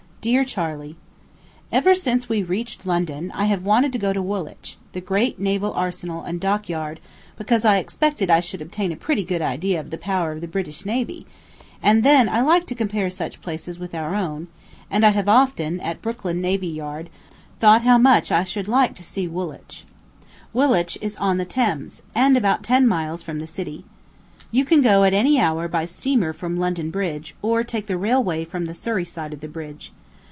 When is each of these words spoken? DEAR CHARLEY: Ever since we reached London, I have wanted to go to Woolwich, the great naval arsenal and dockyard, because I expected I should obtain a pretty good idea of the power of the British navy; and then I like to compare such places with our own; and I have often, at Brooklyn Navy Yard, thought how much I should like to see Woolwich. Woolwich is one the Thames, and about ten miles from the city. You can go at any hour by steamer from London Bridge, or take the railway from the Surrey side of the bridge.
DEAR 0.23 0.43
CHARLEY: 0.45 0.95
Ever 1.71 1.95
since 1.95 2.29
we 2.29 2.43
reached 2.43 2.85
London, 2.85 3.31
I 3.33 3.45
have 3.45 3.63
wanted 3.65 3.91
to 3.93 3.97
go 3.97 4.13
to 4.13 4.21
Woolwich, 4.21 4.77
the 4.91 5.01
great 5.01 5.39
naval 5.39 5.73
arsenal 5.73 6.21
and 6.21 6.39
dockyard, 6.39 6.99
because 7.37 7.65
I 7.65 7.77
expected 7.77 8.29
I 8.29 8.39
should 8.39 8.61
obtain 8.61 8.91
a 8.91 8.95
pretty 8.95 9.23
good 9.23 9.41
idea 9.41 9.79
of 9.79 9.89
the 9.89 9.97
power 9.97 10.31
of 10.31 10.41
the 10.41 10.47
British 10.47 10.85
navy; 10.85 11.25
and 11.81 12.03
then 12.03 12.29
I 12.29 12.41
like 12.41 12.67
to 12.67 12.75
compare 12.75 13.09
such 13.09 13.41
places 13.41 13.79
with 13.79 13.95
our 13.95 14.13
own; 14.13 14.47
and 14.91 15.03
I 15.03 15.09
have 15.09 15.27
often, 15.27 15.79
at 15.79 16.03
Brooklyn 16.03 16.39
Navy 16.39 16.67
Yard, 16.67 17.09
thought 17.59 17.81
how 17.81 17.97
much 17.97 18.31
I 18.31 18.43
should 18.43 18.67
like 18.67 18.93
to 18.97 19.03
see 19.03 19.27
Woolwich. 19.27 19.85
Woolwich 20.53 20.99
is 21.01 21.19
one 21.19 21.37
the 21.37 21.45
Thames, 21.45 22.03
and 22.13 22.37
about 22.37 22.61
ten 22.61 22.87
miles 22.87 23.23
from 23.23 23.39
the 23.39 23.47
city. 23.47 23.85
You 24.51 24.65
can 24.65 24.81
go 24.83 25.03
at 25.03 25.15
any 25.15 25.39
hour 25.39 25.67
by 25.67 25.87
steamer 25.87 26.31
from 26.31 26.59
London 26.59 26.91
Bridge, 26.91 27.33
or 27.41 27.63
take 27.63 27.87
the 27.87 27.97
railway 27.97 28.45
from 28.45 28.65
the 28.65 28.75
Surrey 28.75 29.03
side 29.05 29.33
of 29.33 29.39
the 29.39 29.47
bridge. 29.47 29.91